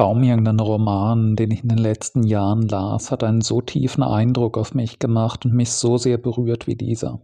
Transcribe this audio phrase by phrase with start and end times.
[0.00, 4.56] Kaum irgendein Roman, den ich in den letzten Jahren las, hat einen so tiefen Eindruck
[4.56, 7.20] auf mich gemacht und mich so sehr berührt wie dieser.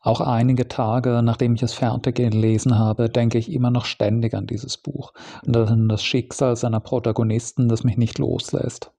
[0.00, 4.48] Auch einige Tage, nachdem ich es fertig gelesen habe, denke ich immer noch ständig an
[4.48, 5.12] dieses Buch
[5.46, 8.90] und an das Schicksal seiner Protagonisten, das mich nicht loslässt.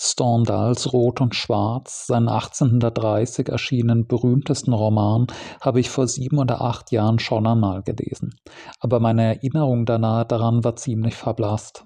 [0.00, 5.26] Stendhals Rot und Schwarz, seinen 1830 erschienenen berühmtesten Roman,
[5.60, 8.38] habe ich vor sieben oder acht Jahren schon einmal gelesen.
[8.78, 11.84] Aber meine Erinnerung daran war ziemlich verblasst.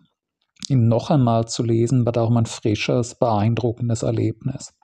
[0.69, 4.75] Ihn noch einmal zu lesen, war darum ein frisches, beeindruckendes Erlebnis.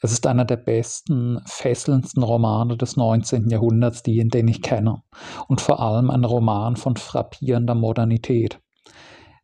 [0.00, 3.50] Es ist einer der besten, fesselndsten Romane des 19.
[3.50, 5.02] Jahrhunderts, die, den ich kenne,
[5.48, 8.60] und vor allem ein Roman von frappierender Modernität.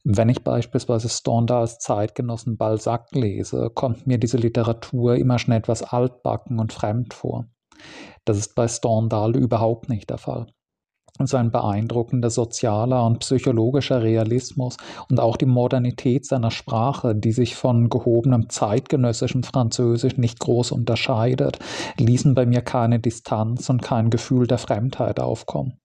[0.04, 6.58] Wenn ich beispielsweise Stendhals Zeitgenossen Balzac lese, kommt mir diese Literatur immer schon etwas altbacken
[6.58, 7.46] und fremd vor.
[8.24, 10.46] Das ist bei Stendhal überhaupt nicht der Fall.
[11.22, 14.76] Sein beeindruckender sozialer und psychologischer Realismus
[15.08, 21.58] und auch die Modernität seiner Sprache, die sich von gehobenem zeitgenössischem Französisch nicht groß unterscheidet,
[21.98, 25.78] ließen bei mir keine Distanz und kein Gefühl der Fremdheit aufkommen.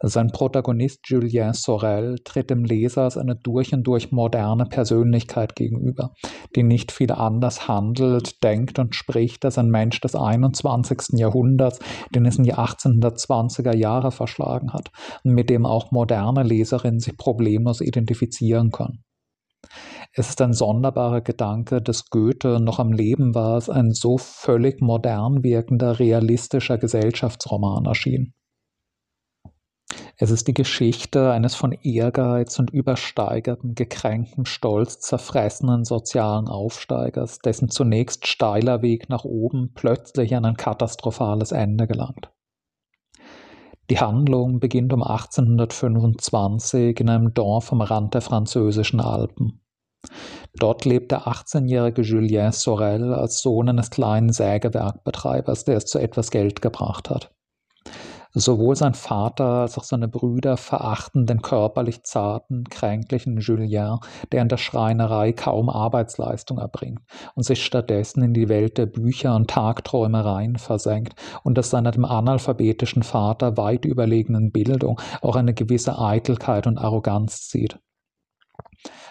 [0.00, 6.12] Sein Protagonist Julien Sorel tritt dem Leser als eine durch und durch moderne Persönlichkeit gegenüber,
[6.54, 11.18] die nicht viel anders handelt, denkt und spricht als ein Mensch des 21.
[11.18, 11.80] Jahrhunderts,
[12.14, 14.92] den es in die 1820er Jahre verschlagen hat
[15.24, 19.02] und mit dem auch moderne Leserinnen sich problemlos identifizieren können.
[20.12, 24.80] Es ist ein sonderbarer Gedanke, dass Goethe noch am Leben war, als ein so völlig
[24.80, 28.34] modern wirkender, realistischer Gesellschaftsroman erschien.
[30.20, 37.68] Es ist die Geschichte eines von Ehrgeiz und übersteigertem, gekränktem Stolz zerfressenen sozialen Aufsteigers, dessen
[37.68, 42.32] zunächst steiler Weg nach oben plötzlich an ein katastrophales Ende gelangt.
[43.90, 49.60] Die Handlung beginnt um 1825 in einem Dorf am Rand der französischen Alpen.
[50.58, 56.32] Dort lebt der 18-jährige Julien Sorel als Sohn eines kleinen Sägewerkbetreibers, der es zu etwas
[56.32, 57.32] Geld gebracht hat.
[58.34, 63.98] Sowohl sein Vater als auch seine Brüder verachten den körperlich zarten, kränklichen Julien,
[64.32, 67.00] der in der Schreinerei kaum Arbeitsleistung erbringt
[67.34, 72.04] und sich stattdessen in die Welt der Bücher und Tagträumereien versenkt und das seiner dem
[72.04, 77.78] analphabetischen Vater weit überlegenen Bildung auch eine gewisse Eitelkeit und Arroganz zieht.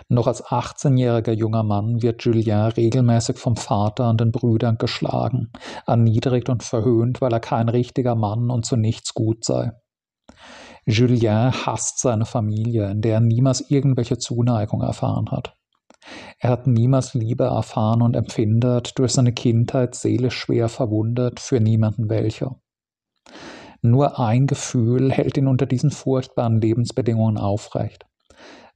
[0.09, 5.51] Noch als 18-jähriger junger Mann wird Julien regelmäßig vom Vater und den Brüdern geschlagen,
[5.85, 9.73] erniedrigt und verhöhnt, weil er kein richtiger Mann und zu nichts gut sei.
[10.85, 15.57] Julien hasst seine Familie, in der er niemals irgendwelche Zuneigung erfahren hat.
[16.39, 22.09] Er hat niemals Liebe erfahren und empfindet, durch seine Kindheit seelisch schwer verwundet, für niemanden
[22.09, 22.61] welcher.
[23.81, 28.05] Nur ein Gefühl hält ihn unter diesen furchtbaren Lebensbedingungen aufrecht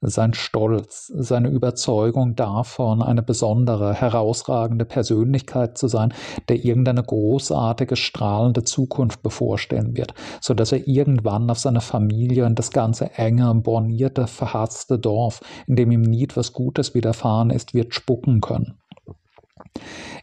[0.01, 6.13] sein Stolz, seine Überzeugung davon, eine besondere, herausragende Persönlichkeit zu sein,
[6.49, 12.57] der irgendeine großartige, strahlende Zukunft bevorstehen wird, so dass er irgendwann auf seine Familie und
[12.57, 17.93] das ganze enge, bornierte, verhasste Dorf, in dem ihm nie etwas Gutes widerfahren ist, wird
[17.93, 18.79] spucken können.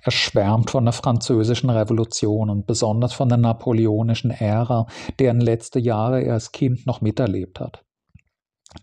[0.03, 4.87] Er schwärmt von der französischen Revolution und besonders von der napoleonischen Ära,
[5.19, 7.85] deren letzte Jahre er als Kind noch miterlebt hat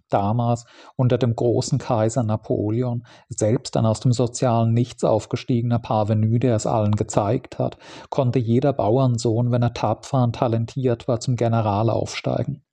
[0.09, 0.65] damals
[0.95, 6.65] unter dem großen Kaiser Napoleon, selbst ein aus dem sozialen Nichts aufgestiegener Parvenu, der es
[6.65, 7.77] allen gezeigt hat,
[8.09, 12.63] konnte jeder Bauernsohn, wenn er tapfer und talentiert war, zum General aufsteigen.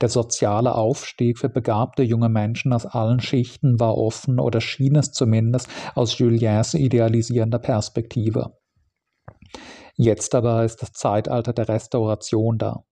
[0.00, 5.12] Der soziale Aufstieg für begabte junge Menschen aus allen Schichten war offen oder schien es
[5.12, 8.52] zumindest aus Juliens idealisierender Perspektive.
[9.96, 12.84] Jetzt aber ist das Zeitalter der Restauration da.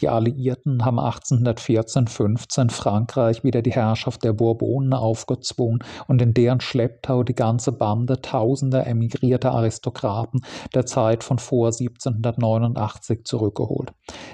[0.00, 5.78] Die Alliierten haben 1814/15 Frankreich wieder die Herrschaft der Bourbonen aufgezwungen
[6.08, 10.40] und in deren Schlepptau die ganze Bande tausender emigrierter Aristokraten
[10.74, 13.92] der Zeit von vor 1789 zurückgeholt,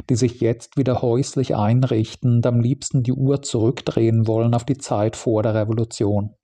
[0.09, 4.79] die sich jetzt wieder häuslich einrichten und am liebsten die Uhr zurückdrehen wollen auf die
[4.79, 6.35] Zeit vor der Revolution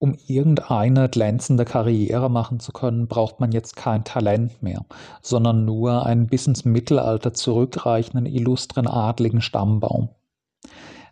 [0.00, 4.86] um irgendeine glänzende Karriere machen zu können, braucht man jetzt kein Talent mehr,
[5.20, 10.08] sondern nur einen bis ins Mittelalter zurückreichenden illustren adligen Stammbaum.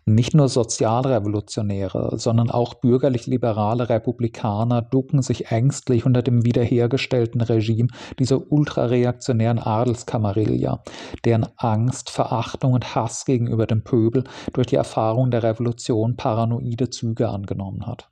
[0.05, 8.51] Nicht nur Sozialrevolutionäre, sondern auch bürgerlich-liberale Republikaner ducken sich ängstlich unter dem wiederhergestellten Regime dieser
[8.51, 10.81] ultrareaktionären Adelskamarilla,
[11.25, 17.29] deren Angst, Verachtung und Hass gegenüber dem Pöbel durch die Erfahrung der Revolution paranoide Züge
[17.29, 18.09] angenommen hat.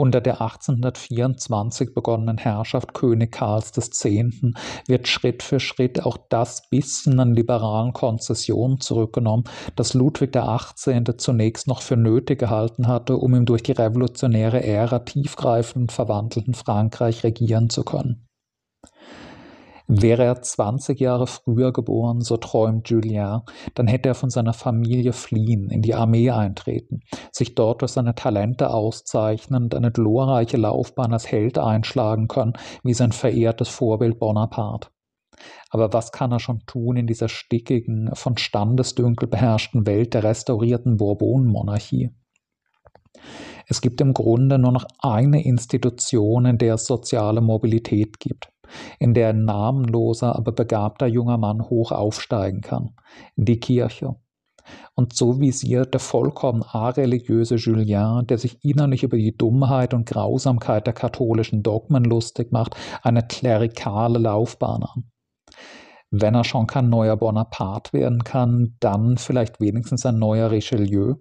[0.00, 4.04] Unter der 1824 begonnenen Herrschaft König Karls X.
[4.86, 9.42] wird Schritt für Schritt auch das bisschen an liberalen Konzessionen zurückgenommen,
[9.74, 11.16] das Ludwig XVIII.
[11.16, 17.24] zunächst noch für nötig gehalten hatte, um ihm durch die revolutionäre Ära tiefgreifend verwandelten Frankreich
[17.24, 18.27] regieren zu können.
[19.90, 23.40] Wäre er 20 Jahre früher geboren, so träumt Julien,
[23.74, 27.00] dann hätte er von seiner Familie fliehen, in die Armee eintreten,
[27.32, 32.52] sich dort durch seine Talente auszeichnen und eine glorreiche Laufbahn als Held einschlagen können,
[32.82, 34.90] wie sein verehrtes Vorbild Bonaparte.
[35.70, 40.98] Aber was kann er schon tun in dieser stickigen, von Standesdünkel beherrschten Welt der restaurierten
[40.98, 42.10] Bourbonenmonarchie?
[43.66, 48.50] Es gibt im Grunde nur noch eine Institution, in der es soziale Mobilität gibt
[48.98, 52.94] in der ein namenloser, aber begabter junger Mann hoch aufsteigen kann,
[53.36, 54.16] in die Kirche.
[54.94, 60.86] Und so visiert der vollkommen areligiöse Julien, der sich innerlich über die Dummheit und Grausamkeit
[60.86, 65.10] der katholischen Dogmen lustig macht, eine klerikale Laufbahn an.
[66.10, 71.16] Wenn er schon kein neuer Bonaparte werden kann, dann vielleicht wenigstens ein neuer Richelieu.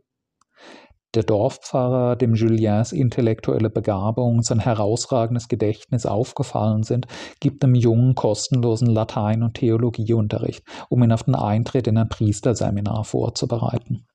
[1.18, 7.08] Der Dorfpfarrer, dem Juliens intellektuelle Begabung, sein herausragendes Gedächtnis aufgefallen sind,
[7.40, 13.04] gibt dem Jungen kostenlosen Latein- und Theologieunterricht, um ihn auf den Eintritt in ein Priesterseminar
[13.04, 14.06] vorzubereiten.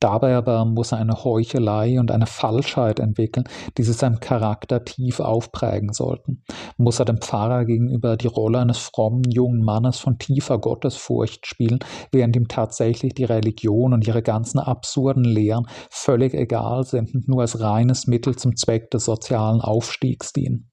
[0.00, 5.20] Dabei aber muss er eine Heuchelei und eine Falschheit entwickeln, die sich seinem Charakter tief
[5.20, 6.42] aufprägen sollten.
[6.76, 11.78] Muss er dem Pfarrer gegenüber die Rolle eines frommen jungen Mannes von tiefer Gottesfurcht spielen,
[12.12, 17.42] während ihm tatsächlich die Religion und ihre ganzen absurden Lehren völlig egal sind und nur
[17.42, 20.70] als reines Mittel zum Zweck des sozialen Aufstiegs dienen.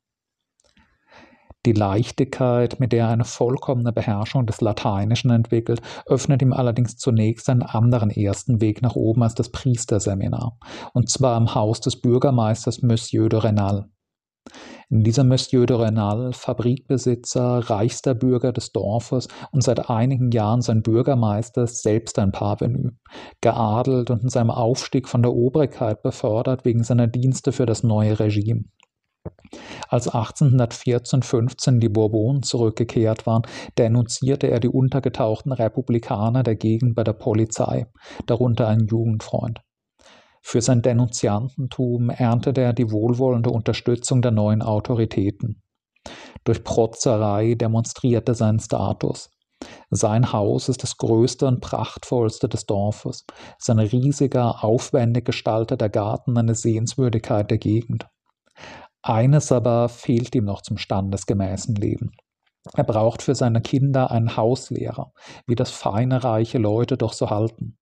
[1.65, 7.49] Die Leichtigkeit, mit der er eine vollkommene Beherrschung des Lateinischen entwickelt, öffnet ihm allerdings zunächst
[7.49, 10.57] einen anderen ersten Weg nach oben als das Priesterseminar,
[10.93, 13.89] und zwar im Haus des Bürgermeisters Monsieur de Renal.
[14.89, 20.83] In dieser Monsieur de Renal, Fabrikbesitzer, reichster Bürger des Dorfes und seit einigen Jahren sein
[20.83, 22.91] Bürgermeister, selbst ein Parvenu,
[23.39, 28.19] geadelt und in seinem Aufstieg von der Obrigkeit befördert wegen seiner Dienste für das neue
[28.19, 28.65] Regime.
[29.87, 33.43] Als 1814/15 die Bourbonen zurückgekehrt waren,
[33.77, 37.87] denunzierte er die untergetauchten Republikaner der Gegend bei der Polizei,
[38.25, 39.61] darunter ein Jugendfreund.
[40.41, 45.61] Für sein Denunziantentum erntete er die wohlwollende Unterstützung der neuen Autoritäten.
[46.43, 49.29] Durch Protzerei demonstrierte seinen Status.
[49.89, 53.25] Sein Haus ist das größte und prachtvollste des Dorfes,
[53.57, 58.07] sein riesiger, aufwendig gestalteter Garten eine Sehenswürdigkeit der Gegend.
[59.03, 62.11] Eines aber fehlt ihm noch zum standesgemäßen Leben.
[62.73, 65.11] Er braucht für seine Kinder einen Hauslehrer,
[65.45, 67.77] wie das feine, reiche Leute doch so halten.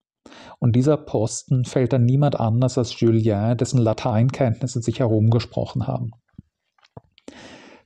[0.60, 6.12] Und dieser Posten fällt an niemand anders als Julien, dessen Lateinkenntnisse sich herumgesprochen haben.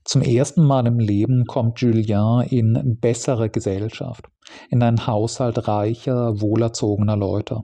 [0.05, 4.29] Zum ersten Mal im Leben kommt Julien in bessere Gesellschaft,
[4.69, 7.63] in einen Haushalt reicher, wohlerzogener Leute.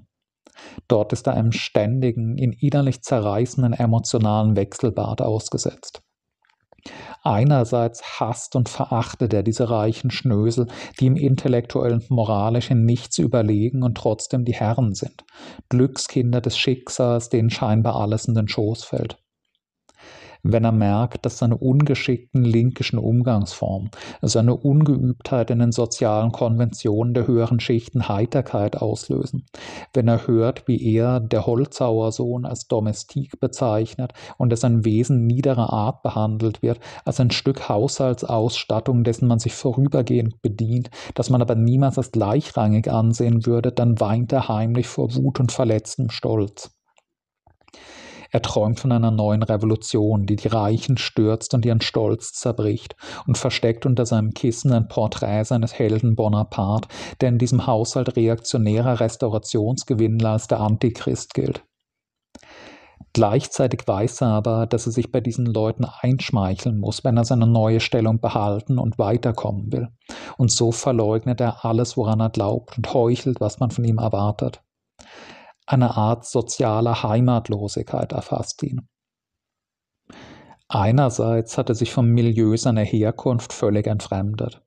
[0.87, 6.01] Dort ist er einem ständigen, ihn innerlich zerreißenden emotionalen Wechselbad ausgesetzt.
[7.23, 10.67] Einerseits hasst und verachtet er diese reichen Schnösel,
[10.99, 15.23] die ihm intellektuell und moralisch in nichts überlegen und trotzdem die Herren sind,
[15.69, 19.21] Glückskinder des Schicksals, denen scheinbar alles in den Schoß fällt
[20.43, 23.91] wenn er merkt, dass seine ungeschickten linkischen Umgangsformen,
[24.21, 29.45] seine Ungeübtheit in den sozialen Konventionen der höheren Schichten Heiterkeit auslösen,
[29.93, 35.25] wenn er hört, wie er, der Holzauer Sohn, als Domestik bezeichnet und dass sein Wesen
[35.25, 41.41] niederer Art behandelt wird, als ein Stück Haushaltsausstattung, dessen man sich vorübergehend bedient, das man
[41.41, 46.71] aber niemals als gleichrangig ansehen würde, dann weint er heimlich vor Wut und verletztem Stolz.
[48.31, 52.95] Er träumt von einer neuen Revolution, die die Reichen stürzt und ihren Stolz zerbricht
[53.27, 56.87] und versteckt unter seinem Kissen ein Porträt seines Helden Bonaparte,
[57.19, 61.63] der in diesem Haushalt reaktionärer Restaurationsgewinnler als der Antichrist gilt.
[63.13, 67.47] Gleichzeitig weiß er aber, dass er sich bei diesen Leuten einschmeicheln muss, wenn er seine
[67.47, 69.89] neue Stellung behalten und weiterkommen will.
[70.37, 74.61] Und so verleugnet er alles, woran er glaubt und heuchelt, was man von ihm erwartet.
[75.65, 78.87] Eine Art sozialer Heimatlosigkeit erfasst ihn.
[80.67, 84.61] Einerseits hat er sich vom Milieu seiner Herkunft völlig entfremdet.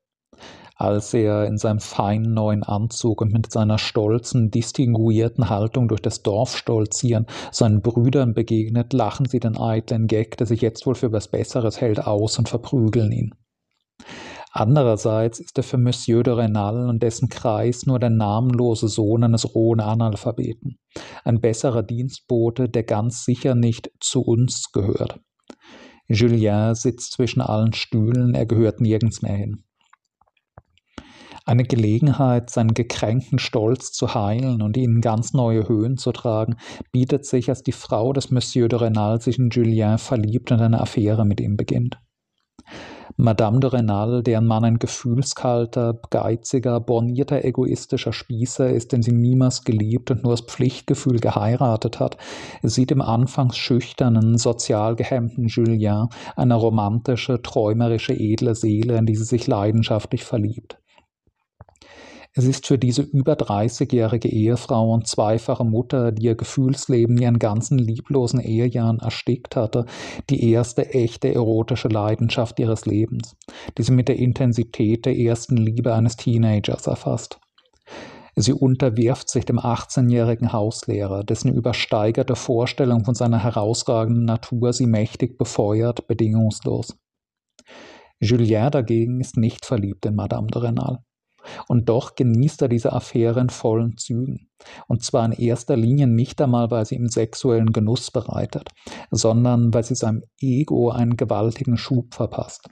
[0.76, 6.22] Als er in seinem feinen neuen Anzug und mit seiner stolzen, distinguierten Haltung durch das
[6.22, 11.12] Dorf stolzieren, seinen Brüdern begegnet, lachen sie den eitlen Gag, der sich jetzt wohl für
[11.12, 13.34] was Besseres hält, aus und verprügeln ihn.
[14.56, 19.52] Andererseits ist er für Monsieur de Renal und dessen Kreis nur der namenlose Sohn eines
[19.52, 20.78] rohen Analphabeten,
[21.24, 25.18] ein besserer Dienstbote, der ganz sicher nicht zu uns gehört.
[26.06, 29.64] Julien sitzt zwischen allen Stühlen, er gehört nirgends mehr hin.
[31.44, 36.58] Eine Gelegenheit, seinen gekränkten Stolz zu heilen und ihn in ganz neue Höhen zu tragen,
[36.92, 40.80] bietet sich, als die Frau des Monsieur de Renal sich in Julien verliebt und eine
[40.80, 41.98] Affäre mit ihm beginnt.
[43.16, 49.62] Madame de Renal, deren Mann ein gefühlskalter, geiziger, bornierter, egoistischer Spießer ist, den sie niemals
[49.62, 52.16] geliebt und nur aus Pflichtgefühl geheiratet hat,
[52.62, 59.24] sieht im anfangs schüchternen, sozial gehemmten Julien eine romantische, träumerische, edle Seele, in die sie
[59.24, 60.78] sich leidenschaftlich verliebt.
[62.36, 67.78] Es ist für diese über 30-jährige Ehefrau und zweifache Mutter, die ihr Gefühlsleben ihren ganzen
[67.78, 69.86] lieblosen Ehejahren erstickt hatte,
[70.30, 73.36] die erste echte erotische Leidenschaft ihres Lebens,
[73.78, 77.38] die sie mit der Intensität der ersten Liebe eines Teenagers erfasst.
[78.34, 85.38] Sie unterwirft sich dem 18-jährigen Hauslehrer, dessen übersteigerte Vorstellung von seiner herausragenden Natur sie mächtig
[85.38, 86.96] befeuert, bedingungslos.
[88.18, 90.98] Julien dagegen ist nicht verliebt in Madame de Renal.
[91.68, 94.48] Und doch genießt er diese Affäre in vollen Zügen.
[94.86, 98.70] Und zwar in erster Linie nicht einmal, weil sie ihm sexuellen Genuss bereitet,
[99.10, 102.68] sondern weil sie seinem Ego einen gewaltigen Schub verpasst.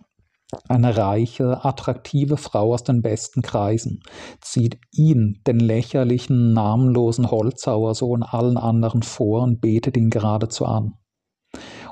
[0.69, 4.00] Eine reiche, attraktive Frau aus den besten Kreisen
[4.43, 10.95] zieht ihn, den lächerlichen, namenlosen Holzhauersohn, allen anderen vor und betet ihn geradezu an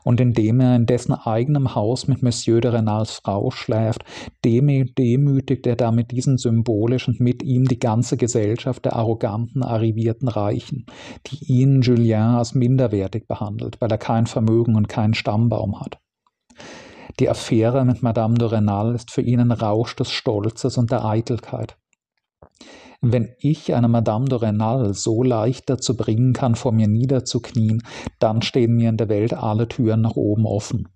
[0.05, 4.05] und indem er in dessen eigenem Haus mit Monsieur de Renals Frau schläft,
[4.45, 10.87] demütigt er damit diesen symbolisch und mit ihm die ganze Gesellschaft der arroganten, arrivierten Reichen,
[11.27, 15.99] die ihn Julien als minderwertig behandelt, weil er kein Vermögen und keinen Stammbaum hat.
[17.19, 21.05] Die Affäre mit Madame de Renal ist für ihn ein Rausch des Stolzes und der
[21.05, 21.77] Eitelkeit.
[23.03, 27.83] Wenn ich eine Madame de Renal so leicht dazu bringen kann, vor mir niederzuknien,
[28.19, 30.89] dann stehen mir in der Welt alle Türen nach oben offen.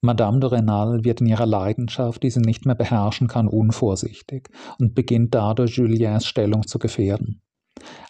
[0.00, 4.48] Madame de Renal wird in ihrer Leidenschaft, die sie nicht mehr beherrschen kann, unvorsichtig
[4.80, 7.42] und beginnt dadurch Juliens Stellung zu gefährden.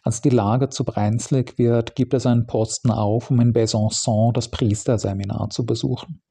[0.03, 4.51] Als die Lage zu brenzlig wird, gibt er seinen Posten auf, um in Besançon das
[4.51, 6.23] Priesterseminar zu besuchen.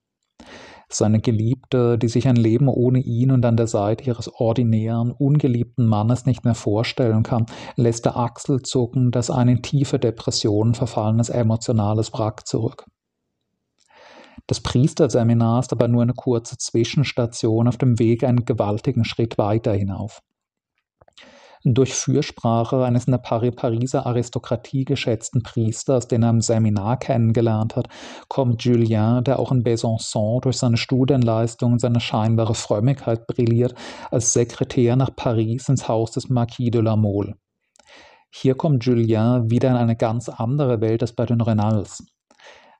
[0.90, 5.86] Seine Geliebte, die sich ein Leben ohne ihn und an der Seite ihres ordinären, ungeliebten
[5.86, 12.14] Mannes nicht mehr vorstellen kann, lässt der Achselzucken das ein in tiefe Depressionen verfallenes emotionales
[12.14, 12.86] Wrack zurück.
[14.48, 19.74] Das Priesterseminar ist aber nur eine kurze Zwischenstation auf dem Weg einen gewaltigen Schritt weiter
[19.74, 20.22] hinauf.
[21.74, 27.90] Durch Fürsprache eines in der Pariser Aristokratie geschätzten Priesters, den er im Seminar kennengelernt hat,
[28.30, 33.76] kommt Julien, der auch in Besançon durch seine Studienleistungen und seine scheinbare Frömmigkeit brilliert,
[34.12, 37.36] als Sekretär nach Paris ins Haus des Marquis de la Mole.
[38.32, 42.02] Hier kommt Julien wieder in eine ganz andere Welt als bei den Renals.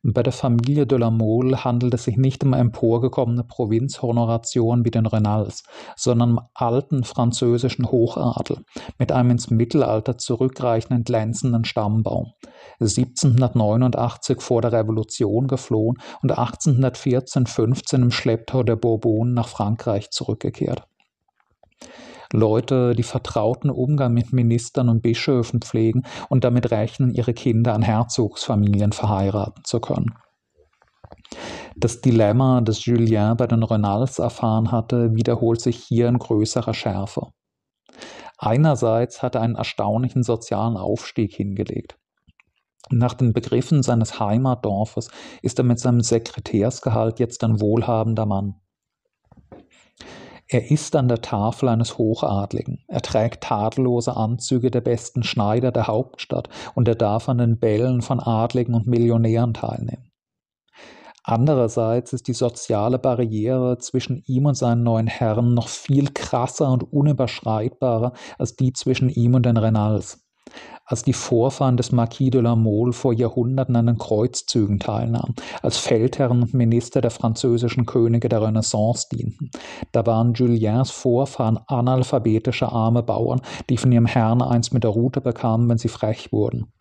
[0.04, 5.06] Bei der Familie de la Mole handelt es sich nicht um emporgekommene Provinzhonoration wie den
[5.06, 5.64] Renals,
[5.96, 8.64] sondern um alten französischen Hochadel
[9.00, 12.34] mit einem ins Mittelalter zurückreichenden glänzenden Stammbaum.
[12.80, 20.88] 1789 vor der Revolution geflohen und 1814-15 im Schlepptau der Bourbonen nach Frankreich zurückgekehrt.
[22.34, 27.82] Leute, die vertrauten Umgang mit Ministern und Bischöfen pflegen und damit rechnen, ihre Kinder an
[27.82, 30.14] Herzogsfamilien verheiraten zu können.
[31.76, 37.28] Das Dilemma, das Julien bei den Renals erfahren hatte, wiederholt sich hier in größerer Schärfe.
[38.38, 41.98] Einerseits hat er einen erstaunlichen sozialen Aufstieg hingelegt.
[42.90, 45.10] Nach den Begriffen seines Heimatdorfes
[45.42, 48.56] ist er mit seinem Sekretärsgehalt jetzt ein wohlhabender Mann.
[50.50, 52.80] Er ist an der Tafel eines Hochadligen.
[52.88, 58.02] Er trägt tadellose Anzüge der besten Schneider der Hauptstadt und er darf an den Bällen
[58.02, 60.12] von Adligen und Millionären teilnehmen.
[61.24, 66.94] Andererseits ist die soziale Barriere zwischen ihm und seinen neuen Herren noch viel krasser und
[66.94, 70.26] unüberschreitbarer als die zwischen ihm und den Renals
[70.88, 75.78] als die Vorfahren des Marquis de la Mole vor Jahrhunderten an den Kreuzzügen teilnahmen, als
[75.78, 79.52] Feldherren und Minister der französischen Könige der Renaissance dienten.
[79.92, 85.22] Da waren Juliens Vorfahren analphabetische arme Bauern, die von ihrem Herrn einst mit der Rute
[85.22, 86.72] bekamen, wenn sie frech wurden.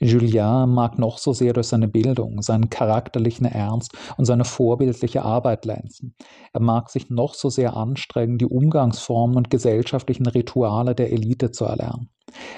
[0.00, 5.62] Julien mag noch so sehr durch seine Bildung, seinen charakterlichen Ernst und seine vorbildliche Arbeit
[5.62, 6.14] glänzen.
[6.52, 11.64] Er mag sich noch so sehr anstrengen, die Umgangsformen und gesellschaftlichen Rituale der Elite zu
[11.66, 12.08] erlernen.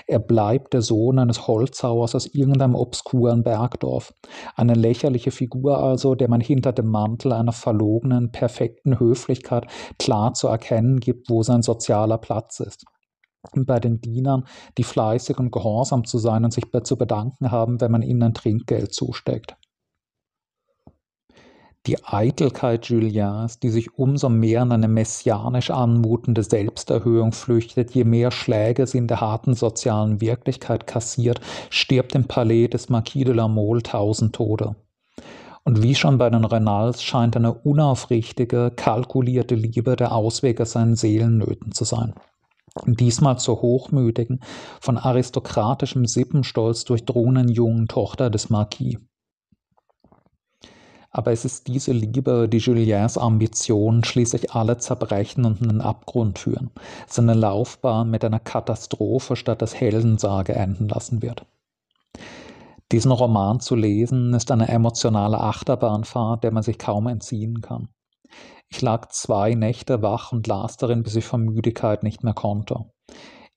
[0.07, 4.13] Er bleibt der Sohn eines Holzhauers aus irgendeinem obskuren Bergdorf.
[4.55, 9.67] Eine lächerliche Figur also, der man hinter dem Mantel einer verlogenen, perfekten Höflichkeit
[9.99, 12.85] klar zu erkennen gibt, wo sein sozialer Platz ist.
[13.55, 14.45] Bei den Dienern,
[14.79, 18.35] die fleißig und gehorsam zu sein und sich zu bedanken haben, wenn man ihnen ein
[18.35, 19.57] Trinkgeld zusteckt.
[21.87, 28.31] Die Eitelkeit Juliens, die sich umso mehr in eine messianisch anmutende Selbsterhöhung flüchtet, je mehr
[28.31, 33.49] Schläge sie in der harten sozialen Wirklichkeit kassiert, stirbt im Palais des Marquis de la
[33.49, 34.77] Mole tausend Tode.
[35.65, 40.95] Und wie schon bei den Renals scheint eine unaufrichtige, kalkulierte Liebe der Ausweg aus seinen
[40.95, 42.15] Seelennöten zu sein.
[42.87, 44.41] Diesmal zur hochmütigen,
[44.81, 48.99] von aristokratischem Sippenstolz durchdrungenen jungen Tochter des Marquis.
[51.11, 56.39] Aber es ist diese Liebe, die Juliens Ambitionen schließlich alle zerbrechen und in den Abgrund
[56.39, 56.71] führen,
[57.07, 61.45] seine Laufbahn mit einer Katastrophe statt des Heldensage enden lassen wird.
[62.91, 67.89] Diesen Roman zu lesen, ist eine emotionale Achterbahnfahrt, der man sich kaum entziehen kann.
[68.75, 72.87] Ich lag zwei Nächte wach und las darin, bis ich vor Müdigkeit nicht mehr konnte.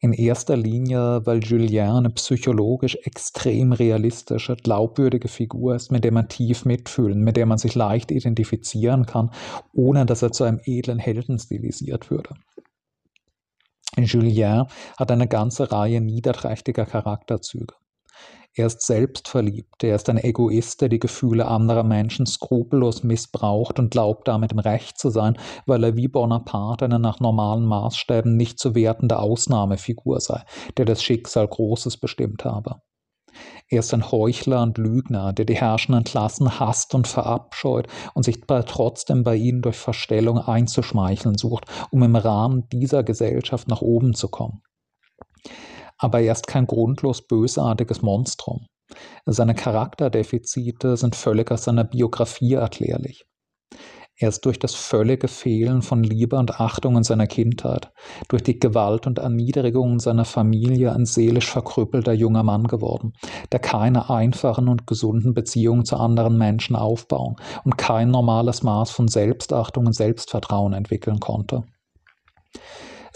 [0.01, 6.27] In erster Linie, weil Julien eine psychologisch extrem realistische, glaubwürdige Figur ist, mit der man
[6.27, 9.31] tief mitfühlen, mit der man sich leicht identifizieren kann,
[9.71, 12.31] ohne dass er zu einem edlen Helden stilisiert würde.
[13.97, 14.65] Julien
[14.97, 17.73] hat eine ganze Reihe niederträchtiger Charakterzüge.
[18.57, 23.91] Er ist selbstverliebt, er ist ein Egoist, der die Gefühle anderer Menschen skrupellos missbraucht und
[23.91, 28.57] glaubt damit im Recht zu sein, weil er wie Bonaparte eine nach normalen Maßstäben nicht
[28.57, 30.41] zu wertende Ausnahmefigur sei,
[30.77, 32.81] der das Schicksal Großes bestimmt habe.
[33.67, 38.39] Er ist ein Heuchler und Lügner, der die herrschenden Klassen hasst und verabscheut und sich
[38.47, 44.29] trotzdem bei ihnen durch Verstellung einzuschmeicheln sucht, um im Rahmen dieser Gesellschaft nach oben zu
[44.29, 44.61] kommen
[45.97, 48.67] aber er ist kein grundlos bösartiges Monstrum.
[49.25, 53.25] Seine Charakterdefizite sind völlig aus seiner Biografie erklärlich.
[54.17, 57.91] Er ist durch das völlige Fehlen von Liebe und Achtung in seiner Kindheit,
[58.29, 63.11] durch die Gewalt und Erniedrigung in seiner Familie ein seelisch verkrüppelter junger Mann geworden,
[63.51, 67.35] der keine einfachen und gesunden Beziehungen zu anderen Menschen aufbauen
[67.65, 71.65] und kein normales Maß von Selbstachtung und Selbstvertrauen entwickeln konnte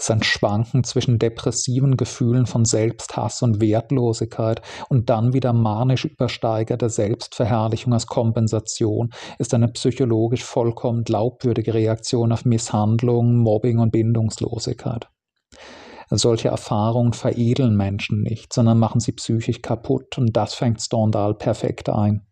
[0.02, 7.92] sein Schwanken zwischen depressiven Gefühlen von Selbsthass und Wertlosigkeit und dann wieder manisch übersteigerte Selbstverherrlichung
[7.92, 15.08] als Kompensation ist eine psychologisch vollkommen glaubwürdige Reaktion auf Misshandlung, Mobbing und Bindungslosigkeit.
[16.10, 21.88] Solche Erfahrungen veredeln Menschen nicht, sondern machen sie psychisch kaputt und das fängt Stendhal perfekt
[21.88, 22.26] ein.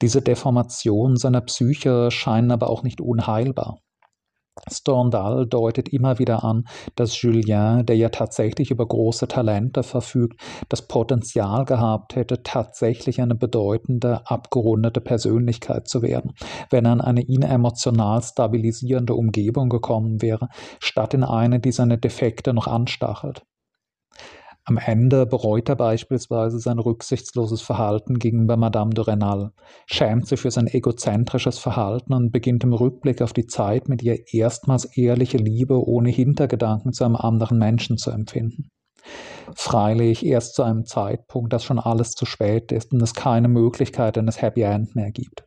[0.00, 3.78] Diese Deformationen seiner Psyche scheinen aber auch nicht unheilbar.
[4.70, 10.86] Stendhal deutet immer wieder an, dass Julien, der ja tatsächlich über große Talente verfügt, das
[10.86, 16.32] Potenzial gehabt hätte, tatsächlich eine bedeutende, abgerundete Persönlichkeit zu werden,
[16.70, 20.48] wenn er in eine ihn emotional stabilisierende Umgebung gekommen wäre,
[20.80, 23.42] statt in eine, die seine Defekte noch anstachelt.
[24.64, 29.50] Am Ende bereut er beispielsweise sein rücksichtsloses Verhalten gegenüber Madame de Renal,
[29.86, 34.18] schämt sich für sein egozentrisches Verhalten und beginnt im Rückblick auf die Zeit mit ihr
[34.32, 38.70] erstmals ehrliche Liebe ohne Hintergedanken zu einem anderen Menschen zu empfinden.
[39.56, 44.16] Freilich erst zu einem Zeitpunkt, dass schon alles zu spät ist und es keine Möglichkeit
[44.16, 45.44] eines Happy End mehr gibt.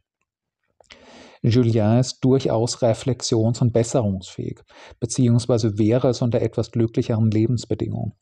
[1.42, 4.60] Julien ist durchaus reflexions- und besserungsfähig,
[5.00, 8.14] beziehungsweise wäre es unter etwas glücklicheren Lebensbedingungen.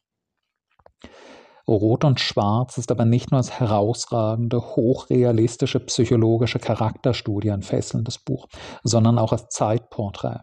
[1.67, 8.47] Rot und Schwarz ist aber nicht nur als herausragende, hochrealistische psychologische Charakterstudie ein fesselndes Buch,
[8.83, 10.41] sondern auch als Zeitporträt.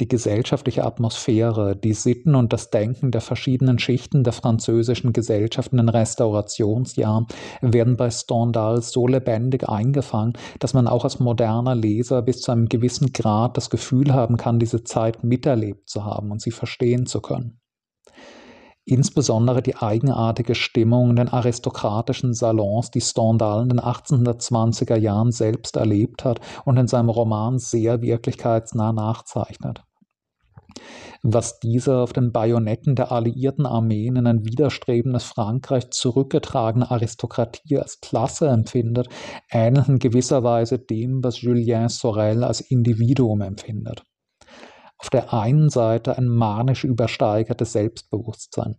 [0.00, 5.78] Die gesellschaftliche Atmosphäre, die Sitten und das Denken der verschiedenen Schichten der französischen Gesellschaft in
[5.78, 7.26] den Restaurationsjahren
[7.60, 12.68] werden bei Stendhal so lebendig eingefangen, dass man auch als moderner Leser bis zu einem
[12.68, 17.20] gewissen Grad das Gefühl haben kann, diese Zeit miterlebt zu haben und sie verstehen zu
[17.20, 17.60] können.
[18.90, 25.76] Insbesondere die eigenartige Stimmung in den aristokratischen Salons, die Stendhal in den 1820er Jahren selbst
[25.76, 29.84] erlebt hat und in seinem Roman sehr wirklichkeitsnah nachzeichnet.
[31.22, 38.00] Was diese auf den Bajonetten der alliierten Armeen in ein widerstrebendes Frankreich zurückgetragene Aristokratie als
[38.00, 39.08] Klasse empfindet,
[39.50, 44.02] ähnelt in gewisser Weise dem, was Julien Sorel als Individuum empfindet
[44.98, 48.76] auf der einen Seite ein manisch übersteigertes Selbstbewusstsein,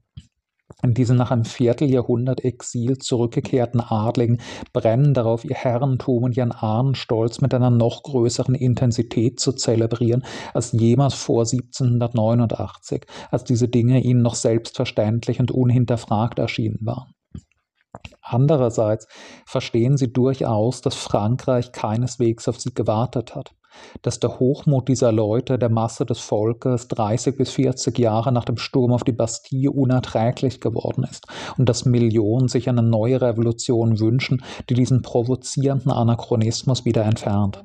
[0.83, 4.39] Diese nach einem Vierteljahrhundert Exil zurückgekehrten Adligen
[4.71, 10.71] brennen darauf, ihr Herrentum und ihren Ahnenstolz mit einer noch größeren Intensität zu zelebrieren als
[10.71, 17.13] jemals vor 1789, als diese Dinge ihnen noch selbstverständlich und unhinterfragt erschienen waren.
[18.29, 19.07] Andererseits
[19.45, 23.53] verstehen sie durchaus, dass Frankreich keineswegs auf sie gewartet hat
[24.01, 28.57] dass der Hochmut dieser Leute, der Masse des Volkes, 30 bis 40 Jahre nach dem
[28.57, 34.43] Sturm auf die Bastille unerträglich geworden ist und dass Millionen sich eine neue Revolution wünschen,
[34.69, 37.63] die diesen provozierenden Anachronismus wieder entfernt.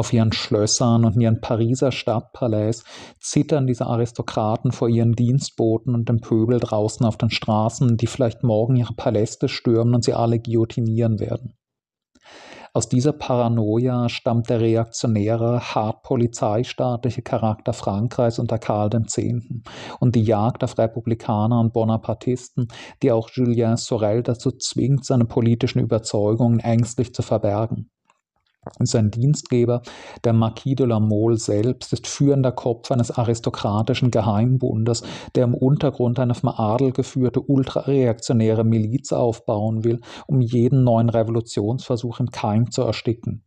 [0.00, 2.84] Auf ihren Schlössern und in ihren Pariser Stadtpalais
[3.18, 8.42] zittern diese Aristokraten vor ihren Dienstboten und dem Pöbel draußen auf den Straßen, die vielleicht
[8.42, 11.52] morgen ihre Paläste stürmen und sie alle guillotinieren werden.
[12.72, 19.18] Aus dieser Paranoia stammt der reaktionäre, hart polizeistaatliche Charakter Frankreichs unter Karl X.
[20.00, 22.68] und die Jagd auf Republikaner und Bonapartisten,
[23.02, 27.90] die auch Julien Sorel dazu zwingt, seine politischen Überzeugungen ängstlich zu verbergen.
[28.80, 29.80] Sein Dienstgeber,
[30.22, 35.02] der Marquis de la Mole selbst, ist führender Kopf eines aristokratischen Geheimbundes,
[35.34, 42.20] der im Untergrund eine vom Adel geführte ultrareaktionäre Miliz aufbauen will, um jeden neuen Revolutionsversuch
[42.20, 43.44] im Keim zu ersticken.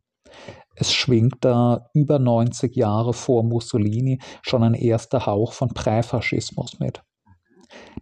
[0.75, 7.03] Es schwingt da über 90 Jahre vor Mussolini schon ein erster Hauch von Präfaschismus mit.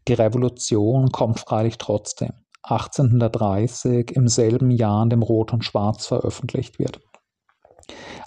[0.07, 2.31] Die Revolution kommt freilich trotzdem.
[2.63, 6.99] 1830 im selben Jahr in dem Rot und Schwarz veröffentlicht wird.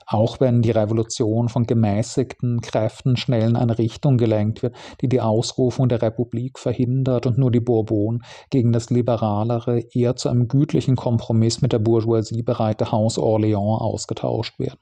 [0.06, 5.20] Auch wenn die Revolution von gemäßigten Kräften schnell in eine Richtung gelenkt wird, die die
[5.20, 10.96] Ausrufung der Republik verhindert und nur die Bourbon gegen das liberalere, eher zu einem gütlichen
[10.96, 14.80] Kompromiss mit der Bourgeoisie bereite Haus Orléans ausgetauscht werden.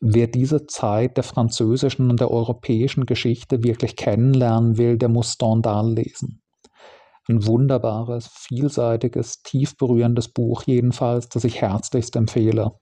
[0.00, 5.92] Wer diese Zeit der französischen und der europäischen Geschichte wirklich kennenlernen will, der muss Stendhal
[5.92, 6.40] lesen.
[7.28, 12.72] Ein wunderbares, vielseitiges, tief berührendes Buch jedenfalls, das ich herzlichst empfehle.